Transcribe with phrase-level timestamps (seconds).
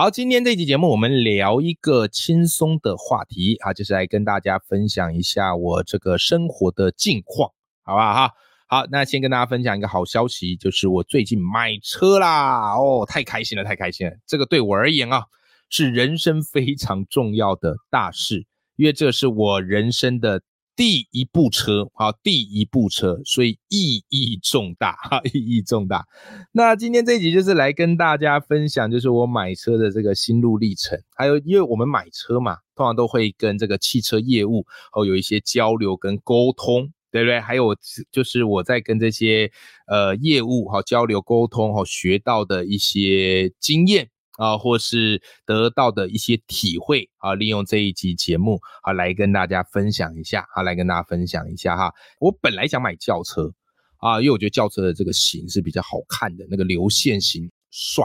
[0.00, 7.50] 好，今天这期节目我们聊一个轻松的话题啊，就是来跟大家分享一下我这个生活的近况，
[7.82, 8.32] 好不好哈？
[8.68, 12.76] 好，那先跟大家分享一个好消息，就是我最近买车啦！
[12.76, 14.12] 哦，太开心了，太开心了！
[14.24, 15.24] 这个对我而言啊，
[15.68, 18.46] 是人生非常重要的大事，
[18.76, 20.42] 因为这是我人生的。
[20.78, 26.06] 第一部车，好，第一部车，所以意义重大，哈， 意义重大。
[26.52, 37.40] 那今天这一集就是来跟大家分享，就是我买车的这个心路历程，还有因为我们买车嘛，通常都会跟这个汽车业务哦有一些交流跟沟通，对不对？
[37.40, 37.76] 还有
[38.12, 39.50] 就是我在跟这些
[39.88, 44.10] 呃业务哈交流沟通哈学到的一些经验。
[44.38, 51.92] 啊，或是得到的一些体会啊，利用这一集节目啊，来跟大家分享一下，啊，来跟大家分享一下哈。
[52.20, 53.52] 我本来想买轿车
[53.96, 58.04] 啊，因为我觉得轿车的这个型是比较好看的，那个流线型帅，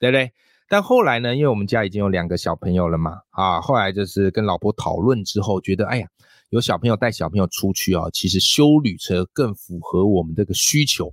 [0.00, 0.32] 对不对？
[0.66, 6.08] 但后来呢，因为我们家已经有两个小朋友了嘛，啊，后来就是跟老婆讨论之后，觉得哎呀，
[6.48, 11.12] 有小朋友带小朋友出去啊，其实修旅车更符合我们这个需求。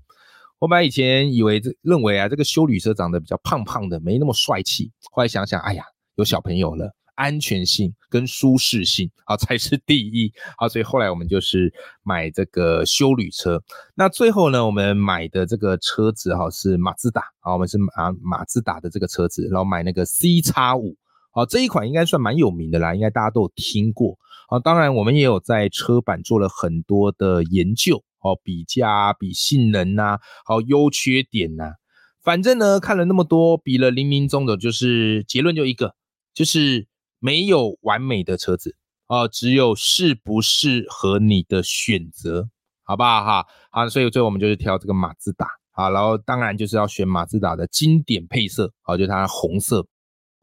[0.61, 4.91] 我本来以前以为这认为啊，这个修旅车长得比较胖胖的，没那么帅气。
[5.11, 5.83] 后来想想，哎呀，
[6.17, 13.59] 有小朋友了，安全性跟舒适性啊 才是第一啊，所以后来我们就是买这个修旅车。
[13.95, 20.95] 那最后呢，我们买的这个车子哈是马自达啊，我们是马马自达的这个车子，然后买那个 C 叉五
[21.31, 24.15] 啊，这一款应该算蛮有名的啦，应该大家都有听过
[24.47, 24.59] 啊。
[24.59, 28.03] 当然，我们也有在车板做了很多的研究。
[28.21, 31.73] 哦，比价、比性能呐，好优缺点呐，
[32.23, 35.95] 反正呢看了那么多，比了零零中的，就是结论就一个，
[36.33, 36.87] 就是
[37.19, 38.75] 没有完美的车子
[39.07, 42.47] 哦，只有适不适合你的选择，
[42.83, 43.45] 好不好哈？
[43.71, 49.85] 好，所以最后我们就是挑这个马自达，好，然后当然就是要选马自达的经典配色，好，就它红色，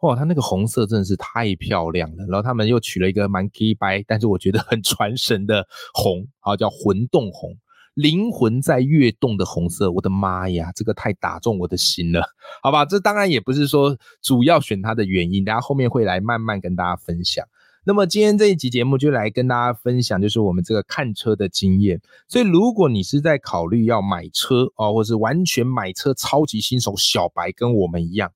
[0.00, 7.56] 哇，它那个红色真的是太漂亮了，然后他们又取了一个蛮 K 白，但是我觉得很传神的红，好，叫混动红。
[7.98, 12.22] 灵魂在跃动的红色，我的妈呀，这个太打中我的心了，
[12.62, 12.84] 好吧？
[12.84, 17.44] 这当然也不是说主要选它的原因，大家后面会来慢慢跟大家分享。
[17.84, 22.00] 那么今天这一集节目就来跟大家分享，就是我们这个看车的经验。
[22.28, 28.30] 所以如果你是在考虑要买车哦，或是完全买车超级新手小白，跟我们一样，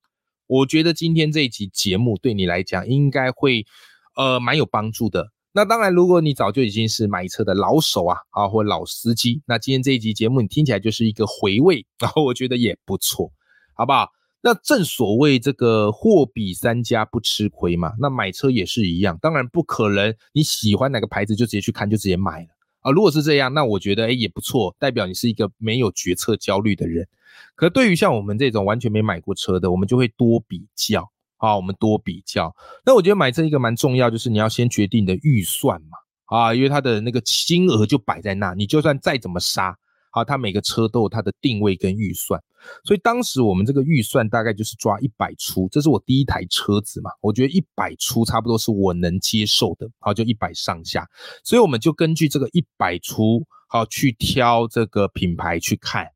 [0.48, 3.64] 我觉得今天这一集节目对你来讲应该会
[4.16, 5.31] 呃蛮有帮助的。
[5.54, 13.30] 那当然，如果你早就已经是买车的老手啊，啊或老司机，那今天这一集节目你听起来就是一个回味，然后我觉得也不错，
[13.74, 14.08] 好不好？
[14.40, 22.48] 那正所谓这个货比三家不吃亏嘛，那买车也是一样，当然不可能你喜欢哪个牌子就直接去看就直接买了
[22.80, 22.90] 啊。
[22.90, 27.06] 如果是这样，那我觉得哎也不错，代表你是一个没有决策焦虑的人。
[27.54, 31.12] 可对于像我们这种完全没买过车的，我们就会多比较。
[31.42, 32.54] 啊，我们多比较。
[32.86, 35.98] 那我觉得买车一个蛮重要，就是你要先决定你的预算嘛。
[36.26, 39.76] 啊，因为它的那个金额就摆在那，你就算再怎么杀，
[40.12, 42.41] 好，它每个车都有它的定位跟预算。
[42.84, 51.04] 所以当时我们这个预算大概就是抓一百出，这是我第一台车子嘛，我觉得一百出差不多是我能接受的，好，就一百上下。
[51.42, 56.06] 所以我们就根据这个一百出，好去挑这个品牌去看。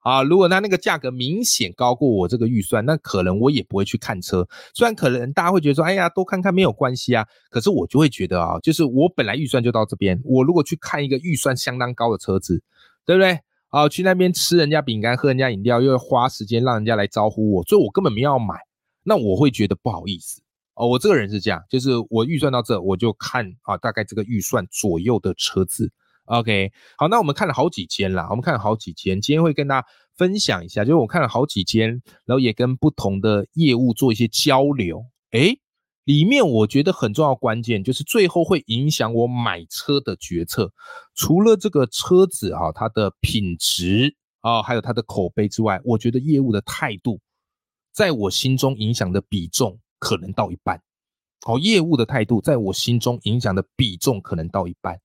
[0.00, 4.48] 啊，如果他那个价格明显高过我这个预算，那可能我也不会去看车。
[4.72, 12.62] 虽然可能大家会觉得说，哎呀，多看看没有关系啊，可是我就会觉得啊，就是我本来预算就到这边，我如果去看一个预算相当高的车子，
[13.04, 13.40] 对不对？
[13.68, 18.54] 啊，去那边吃人家饼干，喝人家饮料，又要花时间让人家来招呼我，所以我根本没要买，
[19.02, 20.40] 那我会觉得不好意思
[20.74, 20.86] 哦。
[20.88, 25.92] 我这个人是这样，就是我预算到这，我就看啊，大概这个预算左右的车子。
[26.28, 35.06] OK，好，那我们看了好几间啦，我们看了好几间，今天会跟大家分享一下，就是我看了好几间，然后也跟不同的业务做一些交流。
[35.30, 35.58] 诶，
[36.04, 40.70] 里面我觉得很重要关键就是最后会影响我买车的决策，
[41.14, 47.20] 除了这个车子哈它的品质啊，还有它的口碑之外，我觉得业务的态度，
[47.90, 50.82] 在我心中影响的比重可能到一半。
[51.46, 55.00] 好，业务的态度在我心中影响的比重可能到一半。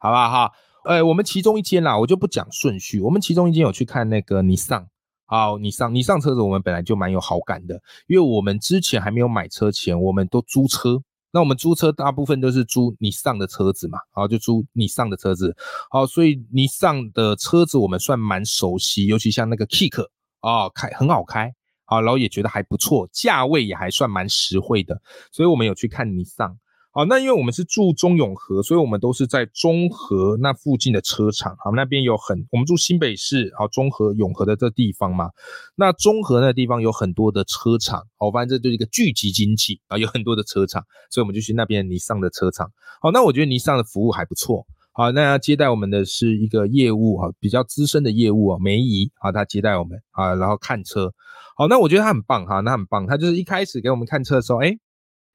[0.00, 0.52] 好不好哈？
[0.86, 3.00] 呃，我们其中一间啦，我就不讲顺序。
[3.02, 4.88] 我们其中一间有去看那个尼桑，
[5.26, 15.54] 好，尼桑，尼桑车子我们本来就蛮有好感的，因为我们之前还没有买车前，我们都租车，那我们租车大部分都是租尼桑的车子嘛，好就租尼桑的车子，
[15.90, 20.02] 好，所以尼桑的车子我们算蛮熟悉，尤其像那个 Kick
[20.40, 21.52] 啊，开很好开，
[21.84, 24.98] 好，然后也觉得还不错，价位也还算蛮实惠的，
[25.30, 26.58] 所以我们有去看尼桑。
[26.92, 31.54] 好，那因为我们是住中永和，所以我们都是在中和那附近的车厂。
[31.64, 35.30] 好，那边有很，我们住新北市，好，中和永和的这地方嘛。
[35.76, 42.68] 那中和那地方有很多的车厂，好，反正这就是一个聚集经济啊，有很多的车厂，所以我们就去那边尼桑的车厂。
[43.00, 44.66] 好，那我觉得尼桑的服务还不错。
[44.90, 51.14] 好，那接待我们的是一个业务哈，比较资深的业务啊，梅姨啊，她接待我们啊，然后看车。
[51.56, 54.76] 好，那我觉得她很棒哈，那很棒，她就是一开始给我们看车的时候，哎。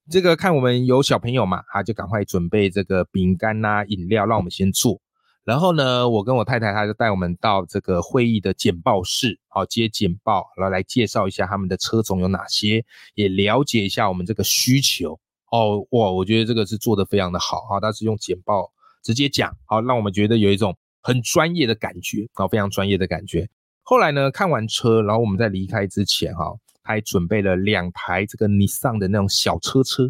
[0.10, 5.02] 这个看我们有小朋友嘛，他就赶快准备这个饼干呐、饮料，让我们先坐。
[5.44, 12.86] 然后呢，我跟我太太，他就带我们到这个会议的简报室，好接简报，然后来介绍一下他们的车种有哪些，
[13.16, 15.20] 也了解一下我们这个需求。
[15.52, 18.72] 哦，哇，我觉得这个是做的非常的好哈，他是用简报
[19.04, 23.50] 直接讲，好让我们觉得有一种很专业的感觉，好非常专业的感觉。
[23.82, 26.54] 后来呢，看完车，然后我们在离开之前，哈。
[26.86, 30.10] 还准备了两台这个尼桑的那种小车车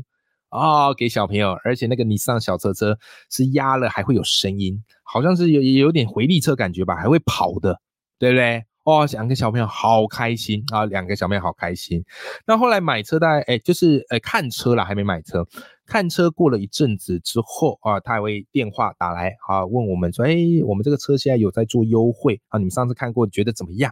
[0.50, 2.98] 啊，给小朋友，而且那个尼桑小车车
[3.32, 7.80] 是压了还会有声音，好像是有有点回力车感觉吧，还会跑的，
[8.20, 8.64] 对不对？
[8.84, 12.06] 哦，两个小朋友好开心啊，两个小朋友好开心。
[12.46, 15.44] 那后来买车大概哎，就是哎看车了，还没买车。
[15.88, 20.36] 看车过了一阵子之后啊，他还会电话打来啊，问我们说，哎，
[20.66, 23.92] 我们这个车现在有在做优惠啊，你们上次看过，觉得怎么样？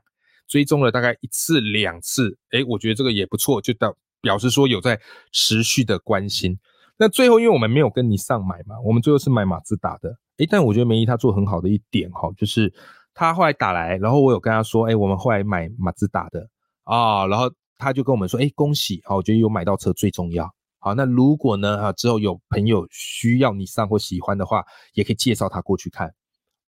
[0.54, 5.02] 追踪了大概一次两次，哎，我觉得这个也不错，就表表示说有在
[5.32, 6.60] 持续的关心。
[6.96, 10.16] 那最后，因为我们没有跟你上买嘛，我们最后是买马自达的。
[10.38, 12.72] 哎，但我觉得梅姨她做很好的一点哈，就是
[13.16, 16.48] 她后来打来，然后我有跟她说，哎，我们后来买马自达的
[16.84, 20.48] 啊，然后她就跟我们说，哎，恭喜，好，我觉得有买到车最重要。
[20.78, 24.64] 好，那如果呢啊之后有朋友需要你上或喜欢的话，
[24.94, 26.14] 也可以介绍他过去看。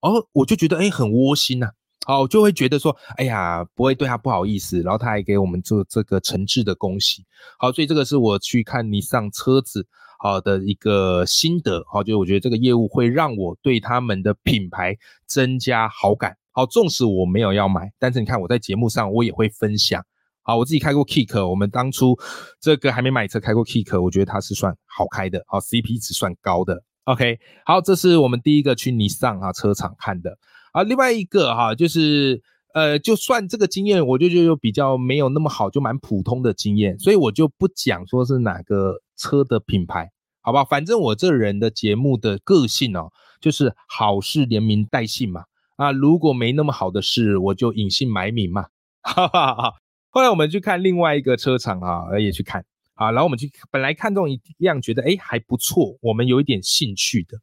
[0.02, 1.70] 哦，我就觉得哎很窝心呐。
[2.06, 7.26] 好，就会觉得说，哎呀，不会对他不好意思，然后他还给我们做这个诚挚的恭喜。
[7.58, 9.88] 好，所以这个是我去看你上车子
[10.20, 11.84] 好的一个心得。
[11.92, 16.38] 好，就我觉得这个业务会让我对他们的品牌增加好感。
[16.52, 20.06] 好，纵使我没有要买，但是你看我在节目上我也会分享。
[20.44, 22.16] 好，我自己开过 Kick，我们当初
[22.62, 26.84] 这个还没买车开过 Kick，我觉得它是算好开的，好 CP 值算高的。
[27.06, 30.38] OK，好，这是我们第一个去尼桑啊车厂看的。
[30.76, 32.42] 啊，另外一个哈，就是
[32.74, 40.12] 呃，就算这个经验，我就觉得比较没有那么好，就蛮普通的经验，所以我就不讲说是哪个车的品牌，
[40.42, 40.66] 好吧？
[40.66, 45.46] 反正我这人的节目的个性哦，就是好事连名带姓嘛。
[45.78, 48.66] 啊，如果没那么好的事，我就隐姓埋名嘛。
[49.02, 49.74] 哈哈哈。
[50.10, 57.38] 后来我们去看另外一个车厂啊，也去看啊，然后我们去本来看中一辆，觉得哎还不错，我们有一点兴趣的。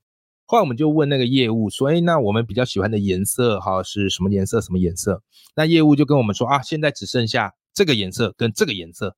[0.44, 4.60] 后来我们就问那个业务说：“哎，那我们比较喜欢的颜色哈是什么颜色？
[4.60, 5.22] 什么颜色？”
[5.56, 9.16] 那业务就跟我们说：“啊，现在只剩下这个颜色跟这个颜色，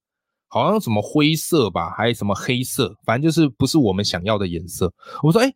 [0.48, 4.92] 好像什么灰色吧，还有什么黑色，反正就是不是我们想要的颜色。”
[5.24, 5.52] 我说：“哎，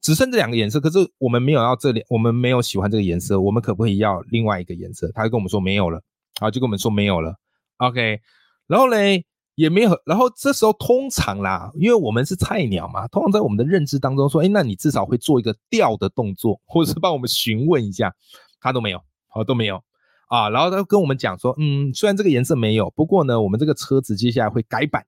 [0.00, 6.00] 只剩这两个颜色，可是我们没有要这两，我们没有喜欢这个颜色，我们可不可以要另外一个颜色？”他就跟我们说：“没有了。”
[6.40, 7.34] 啊，就跟我们说没有了。
[7.78, 8.20] OK，
[8.68, 9.24] 然后嘞。
[9.56, 18.14] 也没有，然后这时候通常啦，因为我们是菜鸟嘛，通常在我们的认知当中说，哎，那你至少会做一个调的动作， 或者是帮我们询问一下，
[18.60, 19.82] 他都没有，好都没有
[20.28, 20.50] 啊。
[20.50, 25.06] 然后他跟我们讲说，嗯，虽然这个颜色没有，不过呢，我们这个车子接下来会改版，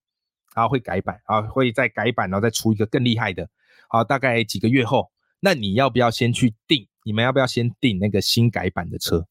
[0.55, 3.47] 啊，会改版啊，会再改版，然后再出一个更厉害的，
[3.89, 6.89] 好，大概几个月后，那你要不要先去订？
[7.05, 9.27] 你们要不要先订那个新改版的车？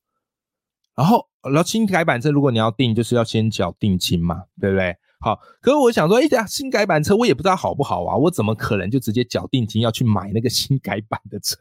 [0.96, 4.96] 然后，然后新改版车如果你要订，就是要先缴定金嘛，对不对？
[5.20, 11.58] 好，可是我想说，哎呀，新改版车我也不知道好不好啊，我怎么可能就直接缴定金要去买那个新改版的车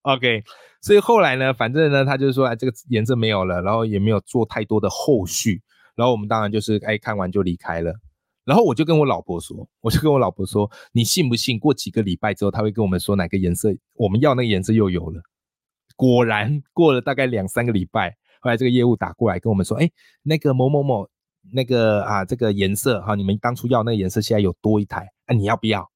[0.00, 0.42] ？OK，
[0.80, 5.60] 所以后来呢，反正呢，他就是说，哎，这个颜色没有了，然后也没有做太多的后续，
[5.94, 7.92] 然后我们当然就是哎看完就离开了。
[8.46, 11.58] 然后我就跟我老婆说，我就跟我老婆说，你信不信？
[11.58, 15.20] 过几个礼拜之后，他会跟我们说哪个颜色我们要那个颜色又有了。
[15.96, 19.90] 果然过了大概两三个礼拜，后来这个业务打过来跟我们说，哎，
[20.22, 21.06] 那个某某某。
[21.52, 25.34] 那个啊，这个颜色哈，你们当初要那个颜色，现在有多一台啊？
[25.34, 25.90] 你要不要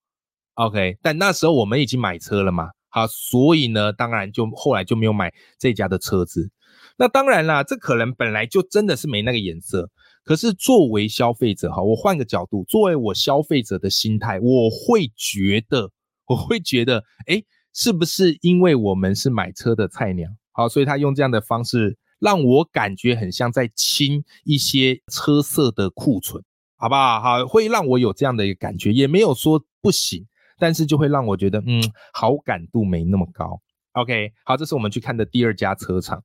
[0.55, 6.51] ？OK，但那时候我们已经买车了嘛，好，所以呢，当然就后来就没有买这家的车子。
[6.97, 9.91] 那当然啦，这可能本来就真的是没那个颜色。
[10.23, 15.91] 可是作为消费者哈，我换个角度，作为我消费者的心态，我会觉得，
[16.27, 17.43] 我会觉得，哎，
[17.73, 21.97] 是不是因为我们是买车的菜鸟，好，所以他用这样的方式。
[22.21, 26.45] 让我感觉很像在清一些车色的库存，
[26.77, 27.21] 好不好？
[27.21, 30.27] 好，会让我有这样的一个感觉，也没有说不行，
[30.59, 33.61] 但是就会让我觉得，嗯，好感度没那么高。
[33.93, 36.23] OK，好，这是我们去看的第二家车厂。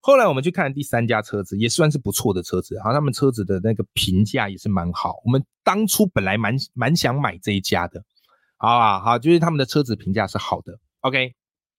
[0.00, 5.16] 后来我们去看第三家车子，也算是不错的车子，好，他们车子的那个评价也是蛮好。
[5.24, 8.02] 我们当初本来蛮蛮想买这一家的，
[8.56, 10.78] 好啊，好，就是他们的车子评价是好的。
[11.00, 11.34] OK，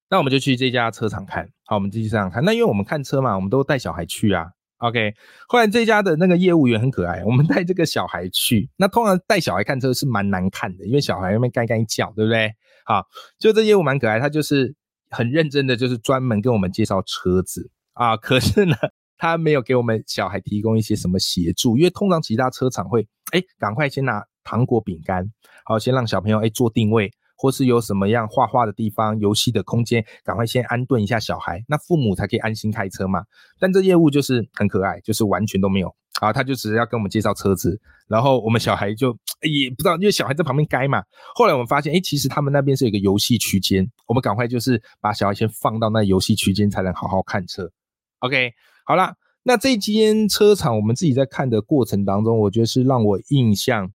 [0.10, 1.50] 那我们就去这家车厂看。
[1.68, 2.44] 好，我们继续这样看。
[2.44, 4.48] 那因为我们看车嘛，我们都带小孩去啊。
[4.78, 5.14] OK，
[5.48, 8.70] 后来这家的那个业务员很可爱，我们带这个小孩去。
[8.78, 12.54] 那通常带小孩看车是蛮难看的，因为小孩那边干干叫，对不对？
[12.86, 13.04] 好，
[13.38, 14.74] 就这业务蛮可爱，他就是
[15.10, 18.16] 很认真的，就是专门跟我们介绍车子啊。
[18.16, 18.76] 可是呢，
[19.18, 25.30] 他没有给我们小孩提供一些什么协助，因为通常其他车厂会，哎，赶快先拿糖果饼干，
[25.66, 27.12] 好，先让小朋友哎做定位。
[27.38, 33.24] 或是有什么样画画的地方、游戏的空间，赶快先安顿一下小孩，那父母才可以安心开车嘛。
[33.60, 41.04] 但这业务就是很可爱，就是完全都没有啊，他就只是要跟我们介绍车子，然后我们小孩就也不知道，因为小孩在旁边该嘛。
[41.36, 47.72] 后来我们发现，哎，其实他们那边是有一个游戏区间，我们赶快就是把小孩先放到那游戏区间，才能好好看车。
[48.20, 48.52] OK，
[48.84, 53.92] 好啦，那这间车厂我们自己在看的过程当中，我觉得是让我印象。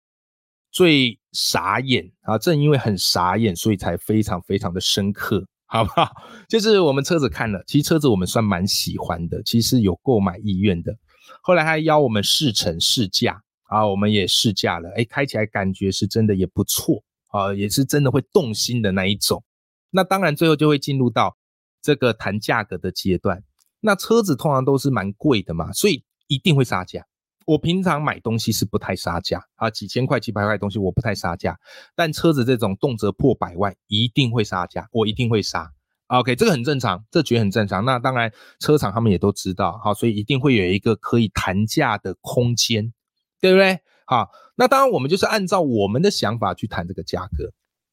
[0.71, 2.39] 最傻眼啊！
[2.39, 6.11] 正因为很傻眼，所以才非常非常的深刻，好不好？
[6.49, 10.95] 就是我们车子看了，其实车子我们算蛮喜欢的，其实有购买意愿的。
[11.43, 19.43] 后来还邀我们试乘试驾啊，我们也试驾了，哎，开起来感觉是真的也不错啊，也是真的会动心的那一种。
[19.91, 21.37] 那当然最后就会进入到
[21.81, 23.43] 这个谈价格的阶段。
[23.81, 27.05] 那车子通常都是蛮贵的嘛，所以一定会杀价。
[27.47, 31.59] 我平常买东西是不太杀价啊，几千块、几百块东西我不太杀价，
[31.95, 35.73] 但车子这种动辄破百万，一定会杀价，我一定会杀。
[36.09, 37.85] OK，这个很正常，这绝很正常。
[37.85, 38.31] 那当然，
[38.61, 42.93] 车厂他们也都知道，好，所以一定会有一个可以谈价的空间，
[43.41, 43.81] 对不对？
[44.05, 47.51] 好，那当然我们就是按照我们的想法去谈这个价格，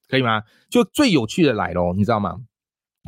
[0.09, 0.43] 可以吗？
[0.69, 2.41] 就最有趣的来咯，你知道吗？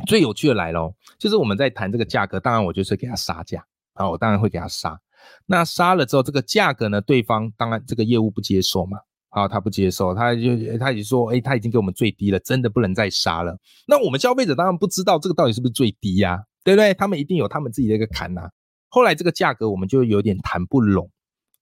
[0.06, 4.98] 最有趣的来咯，就是我们在谈这个价格，当然我就是给他杀价啊，我当然会给他杀。
[5.46, 7.00] 那杀了之后，这个价格呢？
[7.00, 8.98] 对方当然这个业务不接受嘛，
[9.30, 13.56] 啊，他不接受，他就他已经说，哎，他已经给我们最低了，真的不能再杀了。
[13.86, 16.94] 那我们消费者当然不知道这个到底是不是最低呀，对不对？
[16.94, 18.48] 他们一定有他们自己的一个坎呐。
[18.88, 21.10] 后来这个价格我们就有点谈不拢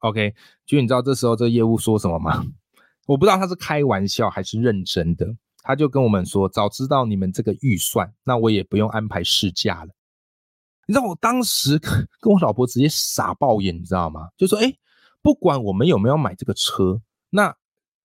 [0.01, 0.35] ，OK？
[0.67, 2.45] 就你知道这时候这个业务说什么吗？
[3.07, 5.27] 我不知道他是开玩笑还是认真的，
[5.63, 9.91] 他就跟我们说，早知道你们这个预算，那我也不用安排试驾了。
[10.91, 11.79] 你知道我当时
[12.21, 14.29] 跟我老婆直接傻爆眼，你知道吗？
[14.37, 14.75] 就说，哎，
[15.23, 17.55] 不管我们有没有买这个车，那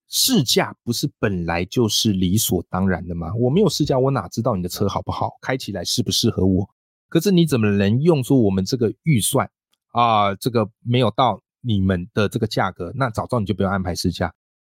[0.08, 3.34] 试驾不是本来就是理所当然的吗？
[3.39, 6.70] 我没有试驾，我哪知道你的车好不好，开起来适不适合我？
[7.10, 9.50] 可是你怎么能用说我们这个预算
[9.94, 14.32] 啊，这个没有到你们的这个价格，那早知道你就不用安排试驾。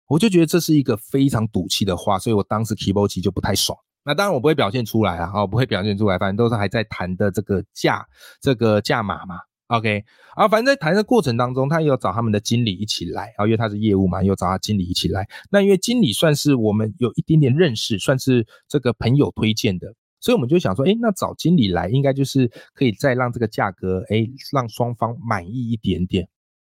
[0.07, 3.77] 我就觉得这是一个非常赌气的话，所以我当时 keyboard 就不太爽。
[4.03, 8.05] 那当然我不会表现出来啊，哦，不会表现出来，反正都是还在谈的这个价，
[8.41, 9.35] 这个价码嘛
[9.67, 10.03] ，OK，
[10.35, 15.27] 啊，反正在谈的过程当中，他有找他们的经理一起来，啊，因为他是业务嘛，有找他经理一起来。
[15.51, 26.27] 那因为经理算是我们有一点点认识，算是这个朋友推荐的，所以我们就想说，哎，那找经理来，应该就是可以再让这个价格，哎，让双方满意一点点。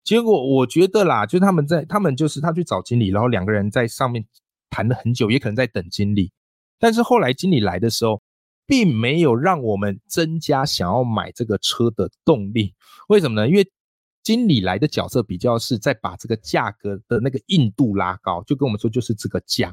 [0.04, 4.24] 结果我觉得啦，就是他们在，他们就是他去找经理，然后两个人在上面
[4.68, 6.32] 谈了很久，也可能在等经理。
[6.82, 8.20] 但是后来经理来的时候，
[8.66, 12.74] 并没有让我们增加想要买这个车的动力。
[13.06, 13.48] 为什么呢？
[13.48, 13.70] 因为
[14.24, 19.72] 经理来的角色比较是在把这个价格的那个硬度拉高，就跟我们说就是这个价。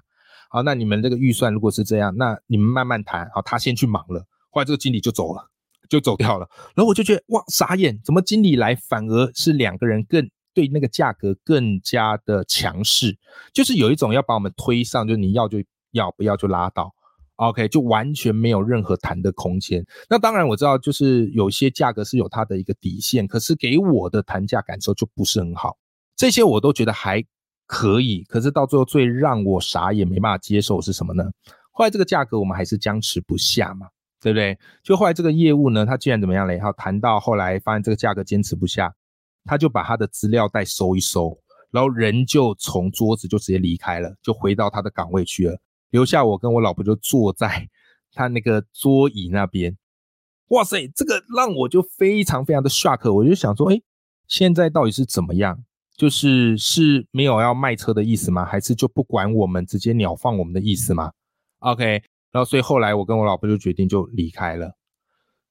[0.52, 3.28] 好，那你们这个预算如果是这样，那你们慢慢谈。
[3.34, 5.50] 好，他先去忙了，后来这个经理就走了，
[5.90, 6.48] 就走掉了。
[6.76, 13.18] 然后我就觉得哇，傻眼，怎么经理来反而是两个人更对那个价格更加的强势，
[13.52, 15.58] 就是有一种要把我们推上，就你要就
[15.94, 16.94] 要，不要就拉倒。
[17.40, 19.86] OK，就完全没有任何谈的空间。
[20.10, 25.78] 那当然我知道，就是有些价格是有它的一个底线，可是给我的谈价感受就不是很好。
[26.18, 27.24] 这些我都觉得还
[27.66, 31.24] 可以，可是到最后最让我傻也、没办法接受是什么呢？
[31.72, 33.88] 后来这个价格我们还是僵持不下嘛，
[34.22, 34.58] 对不对？
[34.84, 36.58] 就后来这个业务呢，他既然怎么样嘞？
[36.58, 38.94] 然后谈到后来发现这个价格坚持不下，
[39.46, 41.40] 他就把他的资料袋收一收，
[41.72, 45.58] 然后人就从桌子就直接离开了，就回到他的岗位去了。
[45.90, 47.70] 留下我跟我老婆就坐在
[48.14, 49.78] 他那个桌椅那边，
[50.50, 53.82] 哇塞，这个让我就非常非常的 shock，我就想说，哎，
[54.28, 55.64] 现在到底是怎么样？
[55.96, 58.46] 就是是没有要卖车的意思吗？
[58.46, 61.12] 还是就不管我们直接鸟放我们的意思吗
[61.60, 64.78] ？OK，然后所以后来我跟我老婆就决定就离开了。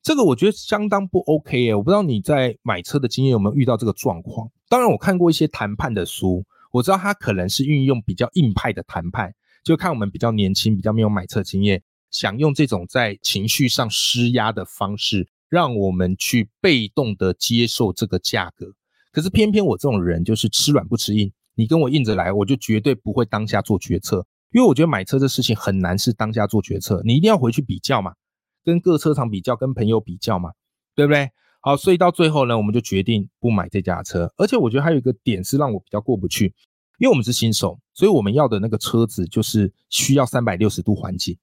[0.03, 4.51] 这个我觉得相当不 OK 耶，我不知道你在买车的经验有没有遇到这个状况？
[4.71, 9.35] 当然我看过一些谈判的书，我知道他可能是运用比较硬派的谈判。
[9.69, 18.65] 就看我们比较年轻，比较没有买车经验，想用这种在情绪上施压的方式，让我们去被动的接受这个价格。
[19.13, 28.15] 可是偏偏我这种人就是吃软不吃硬，你跟我硬着来，我就绝对不会当下做决策，因为我觉得买车这事情很难是当下做决策，你一定要回去比较嘛，
[28.65, 30.53] 跟各车厂比较，跟朋友比较嘛，
[30.95, 31.29] 对不对？
[31.61, 34.33] 好，所以到最后呢，我们就决定不买这家车。
[34.39, 36.55] 而且我觉得还有一个点是让我比较过不去，
[36.99, 41.39] 因为我们是新手，所以我们要的那个车子就是需要三百六十度环境，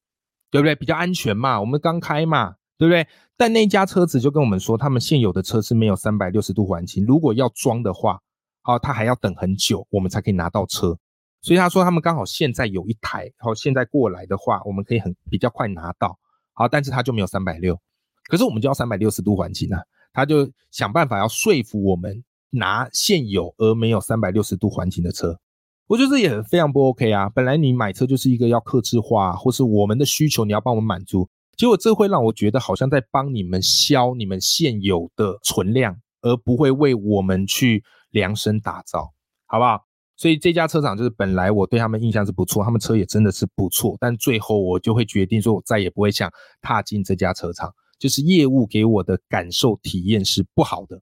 [0.52, 0.76] 对不对？
[0.76, 3.08] 比较安全嘛，我们刚开嘛，对不对？
[3.38, 8.22] 但那家车子就跟我们说，他们现有的车是没有三百六十度环境，如果要装的话，
[8.62, 10.98] 好，他还要等很久，我们才可以拿到车。
[11.42, 16.18] 所以他说他们刚好现在有一台，好，现在过来的话，我们可以很比较快拿到，
[16.54, 17.80] 好，但是他就没有三百六，
[18.28, 19.80] 可是我们就要三百六十度环境啊。
[20.12, 25.38] 他就想办法要说服我们拿现有而没有三百六十度环境的车，
[25.88, 27.30] 我觉得这也非常不 OK 啊！
[27.30, 39.14] 本来你买车就是一个要克制化，或是我们的需求你要帮我们满足，结果这会让我觉得好像在帮你们消你们现有的存量，而不会为我们去量身打造，
[39.46, 39.82] 好不好？
[40.18, 47.72] 所以这家车厂就是本来我对他们印象是不错，他们车也真的是不错，但最后我就会决定说，我再也不会想踏进这家车厂。
[48.00, 51.00] 就是业务给我的感受体验是不好的。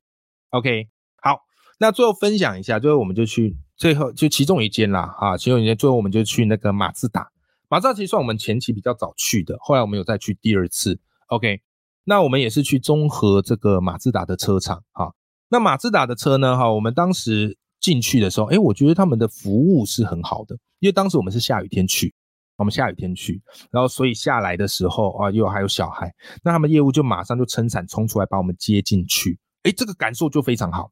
[0.50, 0.88] OK，
[1.80, 7.30] 那最后分享一下，最后我们就去最后就其中一间啦，哈，其中一间最后我们就去那个马自达。
[7.70, 11.00] 马自达其实算我们前期比较早去的，后来我们有再去第二次。
[11.28, 11.62] OK，
[12.04, 15.14] 那我们也是去综合这个马自达的车厂，哈。
[15.50, 22.14] 那马自达的车呢，哈，我们当时进去的时候，哎，我觉得他们的服务是很好的，因为当时我们是下雨天去。
[22.56, 26.14] 我们下雨天去，然后所以下来的时候啊，又还有小孩，
[26.44, 30.92] 那他们业务就马上就撑伞冲出来把我们接进去，哎，这个感受就非常好。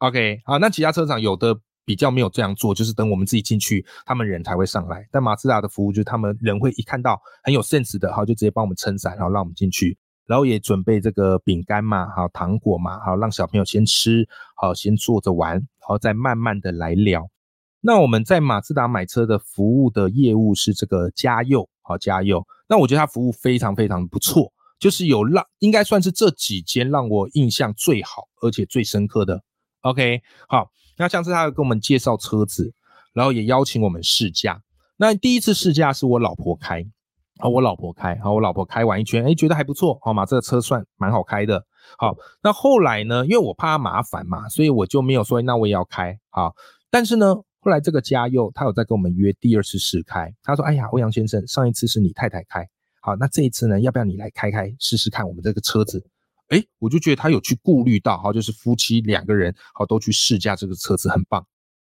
[0.00, 1.54] OK，好，那其他车厂有的
[1.84, 5.06] 比较没有这样做，就是等我们自己进去，他们人才会上来。
[5.12, 17.28] 但马自达的服务就是他们人会一看到很有 sense 的，好就直接帮我们撑伞，然后让我们进去，然后也准备这个饼干嘛，好糖果嘛，好让小朋友先吃，好先坐着玩，然后再慢慢的来聊。
[17.82, 22.42] 那我们在马自达买车的服务的业务是这个加油，好加油。
[22.66, 29.42] 那我觉得他服务非常非常不错，就是有让应该算是这几间让我印象最好而且最深刻的。
[29.82, 32.72] OK，好，那上次他有跟我们介绍车子，
[33.12, 34.62] 然后也邀请我们试驾。
[34.96, 36.84] 那第一次试驾是我老婆开，
[37.38, 41.64] 啊，我老婆开，好，我老婆开完一圈，哎，觉得还不错，好嘛，这个车算蛮好开的。
[41.98, 46.54] 好，那后来呢，因为我怕麻烦嘛，所以我就没有说，那我也要开，好，
[46.90, 47.36] 但是呢。
[47.62, 52.66] 后来这个嘉佑他有在跟我们约第二次试开，他说：“哎呀，欧阳先生，上一次是你太太开，
[53.02, 56.02] 好，那这一次呢，要不要你来开开试试看我们这个车子？”
[56.50, 61.44] 哎，我就觉得他有去顾虑到，好，就是夫妻两个人好都去试驾这个车子，很棒。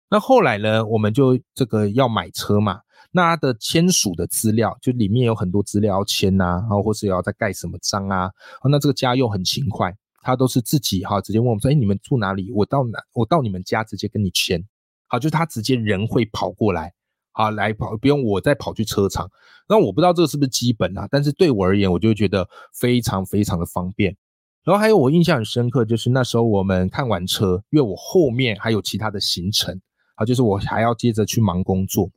[0.09, 8.31] 那后来呢，我们就这个要买车嘛，那他的签署的资料就里面有很多资料要签呐，然后或是要再盖什么章啊，
[8.69, 12.51] 那这个家用很勤快，他都是自己哈直接问我们说：“哎，你们住哪里？
[12.51, 12.99] 我到哪？
[13.13, 14.63] 我到你们家直接跟你签。”
[15.07, 16.93] 好，就是他直接人会跑过来，
[17.31, 19.29] 好来跑，不用我再跑去车厂。
[19.67, 21.07] 那我不知道这个是不是基本啊？
[21.09, 24.17] 但是对我而言，我就觉得非常非常的方便。
[24.63, 29.79] 然后还有我印象很深刻，就是那时候我们看完车，因为我后面还有其他的行程，
[30.15, 32.09] 好，就是我还要接着去忙工作。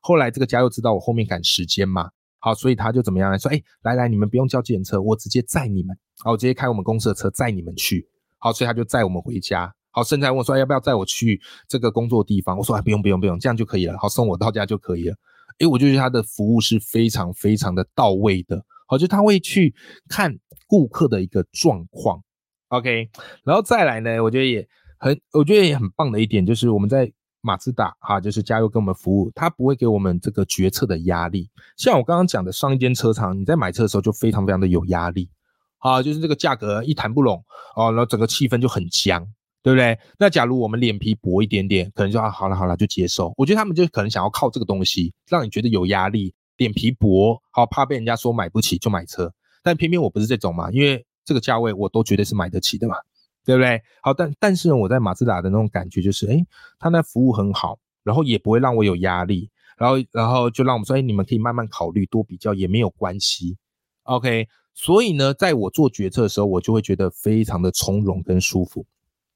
[0.00, 2.08] 后来这个家又知道我后面赶时间嘛，
[2.38, 3.50] 好，所以他就怎么样说？
[3.50, 8.08] 哎，来来，你们不用叫计程车，我直接载你们，好，我直接开我们公司的车载你们去。
[8.38, 9.74] 好，所以他就载我们回家。
[9.90, 12.56] 好，甚至还问说要不要载我去这个工作地方？
[12.56, 13.98] 我说啊，不用不用不用，这样就可以了。
[13.98, 15.16] 好，送我到家就可以了。
[15.58, 18.64] 哎，我就觉得他的服务是非常非常的到位的。
[18.88, 19.72] 好，就他会去
[20.08, 22.20] 看顾客的一个状况。
[22.68, 23.08] OK，
[23.44, 24.66] 然后再来呢，我觉得也
[24.98, 31.48] 很，我觉得也很棒的一点就是我们在马自达哈，就是加油跟我们服务，他不会给我们这个决策的压力。
[31.76, 35.30] 像我刚刚讲的上一间车厂，你在买车的时候就非常非常的有压力。
[35.78, 37.44] 好，就是这个价格一谈不拢
[37.76, 39.28] 哦，然后整个气氛就很僵。
[39.60, 39.98] 对不对？
[40.18, 43.34] 那假如我们脸皮薄一点点，可能就啊，好了好了，就接受。
[43.36, 49.32] 我觉得他们就可能想要靠这个东西，让你觉得有压力，脸皮薄，好怕被人家说买不起就买车。
[49.62, 52.96] 但偏偏我不是这种嘛，因为这个价位我都绝对是买得起的嘛，
[53.44, 53.82] 对不对？
[54.02, 56.46] 好，但但是我在马自达的那种感觉就是，哎，
[56.78, 63.56] 他那服务很好，然后也不会让我有压力，然后然后就让我们说，哎，你们可以慢慢考虑，多比较也没有关系。
[64.04, 68.84] OK，所以呢，在我做决策的时候，我就会觉得非常的从容跟舒服。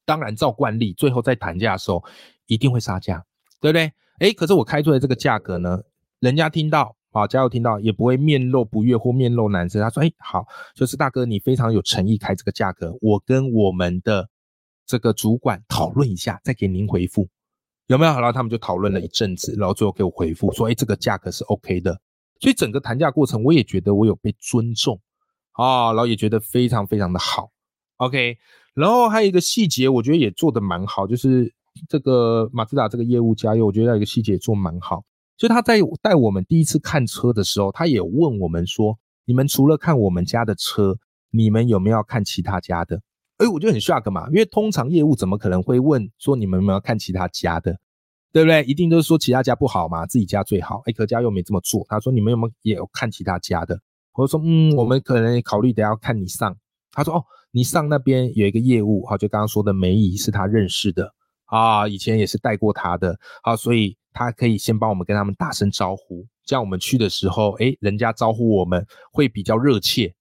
[0.04, 2.02] 当然，照惯例，最后在谈价的时候
[2.46, 3.24] 一定会杀价，
[3.60, 3.92] 对不对？
[4.18, 5.82] 哎，可是我开出来这个价格呢，
[6.20, 9.80] 人家听到，啊，加油听到，也不会面露不悦或面露难色。
[9.80, 10.44] 他说：“哎，好，
[10.74, 14.28] 就是大哥，你非常有诚意开这个价格，我跟我们的
[14.86, 17.28] 这个主管讨论一下，再给您回复。”
[17.88, 18.12] 有没有？
[18.12, 22.00] 然后他们就讨论了一阵子，然后最后给我回复说，哎，这个价格是 OK 的。
[22.40, 24.98] 所以整个谈价过程，我也觉得我有被尊重
[25.52, 27.50] 啊，然后也觉得非常非常的好。
[27.98, 28.38] OK，
[28.72, 31.52] 然后还有一个细节，我觉得也做的蛮好，就是
[31.88, 35.04] 这个马自达这个业务加油，我觉得有一个细节做蛮好，
[35.36, 40.96] 就他在带我们第一次看车的时候，他也问我们说，你们除了看我们家的车，
[41.30, 43.00] 你们有没有看其他家的？
[43.38, 47.76] 哎，我就很 shock 嘛，因为通常业务怎么可能会问说你们有没有看其他家的，
[48.32, 48.62] 对不对？
[48.64, 50.82] 一定都是说其他家不好嘛，自己家最好。
[50.84, 53.80] 哎，可家又没这么做，他说你们有没有也有看其他家的？
[54.14, 56.56] 我说嗯，我们可能考虑等下看你上。
[56.92, 57.24] 他说哦。
[57.54, 61.12] 你上那边有一个业务，哈，就刚刚说的梅姨是他认识的
[61.44, 70.14] 啊，以前也是带过他的，好，所以他可以先帮我们跟他们打声招呼，这样我们去的时候，哎，人家招呼我们会比较热切，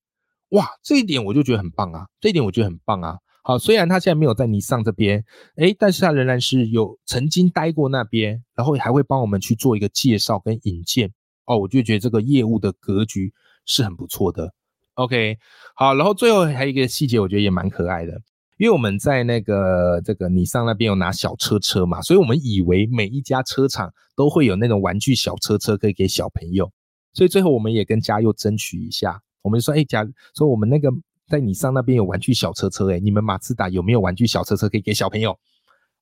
[0.50, 5.24] 哇，这一点我就觉得很棒啊，这一点我觉得很棒啊，好，虽然他现在没有在尼桑这边，
[5.56, 11.12] 哎，但是他仍然是有曾经待过那边，然后还会帮我们去做一个介绍跟引荐，
[11.46, 13.34] 哦，我就觉得这个业务的格局
[13.66, 14.54] 是很不错的。
[14.96, 15.38] OK，
[15.76, 18.22] 好，然后最后还有一个细节，我觉得也蛮可爱的，
[18.62, 26.72] 因为我们在那个这个你上那边有拿小车车嘛，所以我们以为每一家车厂都会有那种玩具小车车可以给小朋友，
[27.12, 30.92] 所以最后我们也跟嘉佑争取一下，我们就说，哎，嘉说我们那个
[31.28, 35.36] 在你上那边有玩具小车车，哎，你们马自达有没有玩具小车车可以给小朋友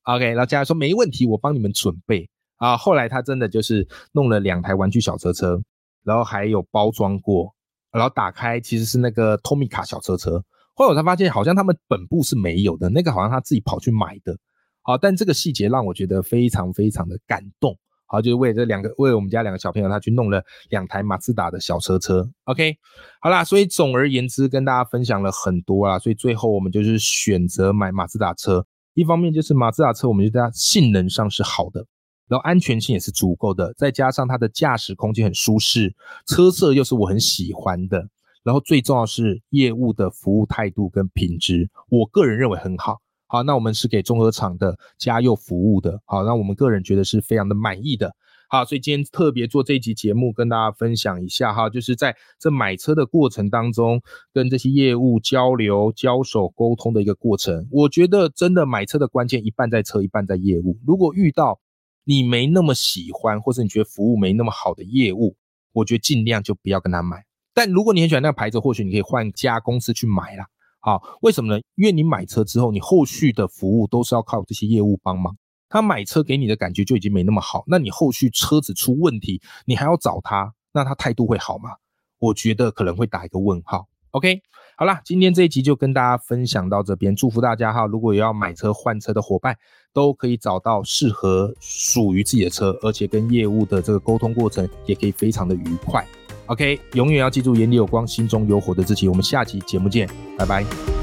[0.03, 2.75] ？OK，然后嘉佑说没问题，我帮你们准备啊。
[2.75, 5.61] 后来他真的就是弄了两台玩具小车车，
[6.03, 7.55] 然后还有包装过。
[7.91, 10.43] 然后打开其实是那个 Tomica 小车车，
[10.79, 14.37] 后来我才发现好像他们本部是没有的，那个好像他自己跑去买的。
[14.81, 17.77] 好，但这个细节让我觉得非常非常的感动。
[18.05, 22.25] 好，就是为这两个为我们家两个小朋友，他去弄了两台马自达的小车车。
[22.45, 22.77] OK，
[23.19, 28.65] 好啦，所以总而言之跟大家分享了很多啦，所以最后我们就是选择买马自达车。
[28.93, 31.85] 一方面就是马自达车，我们觉得它性能上是好的。
[32.29, 35.93] 然后安全性也是足够的，再加上它的驾驶空间很舒适，
[36.25, 38.07] 车色又是我很喜欢的，
[38.43, 42.99] 然后最重要是业务的服务态度跟品质，我个人认为很好。
[43.27, 48.15] 好，那我们是给综合厂的家佑服务的，好，那我们个人觉得是非常的满意的。
[48.51, 54.01] 好，所以今天特别做这一集节目跟大家分享一下哈，就是在这买车的过程当中，
[54.33, 57.67] 跟这些业务交流、交手、沟通的一个过程。
[57.69, 60.79] 我觉得真的买车的关键一半在车，一半在业务。
[60.87, 61.59] 如果遇到
[62.05, 65.35] 你没那么喜欢，或者你觉得服务没那么好的业务，
[65.71, 67.28] 我觉得尽量就不要跟他买。
[67.59, 70.47] 但如果你很喜欢那个牌子，或许你可以换家公司去买啦。
[70.79, 71.61] 好，为什么呢？
[71.75, 75.35] 因为你买车之后，你后续的服务都是要靠这些业务帮忙。
[75.67, 81.71] 他买车给你的感觉就已经没那么好，那你后续车子出问题，你还要找他，那他态度会好吗？
[82.19, 83.89] 我觉得可能会打一个问号。
[84.11, 84.41] OK，
[84.77, 87.85] 好啦，今天这一集就跟大家分享到这边，祝福大家哈！
[87.85, 89.57] 如果有要买车换车的伙伴，
[89.91, 96.07] 都可以找到适合属于自己的车，而且跟业务的这个沟通过程也可以非常的愉快。
[96.49, 99.07] OK，永远要记住眼里有光，心中有火的自己。
[99.07, 100.98] 我们下期节目见，拜拜。